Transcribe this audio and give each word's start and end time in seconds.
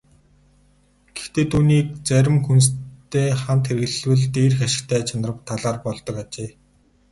Гэхдээ 1.15 1.45
түүнийг 1.51 1.87
зарим 2.07 2.37
хүнстэй 2.45 3.29
хамт 3.43 3.63
хэрэглэвэл 3.67 4.23
дээрх 4.35 4.59
ашигтай 4.67 5.01
чанар 5.07 5.33
талаар 5.47 5.77
болдог 5.85 6.15
ажээ. 6.23 6.49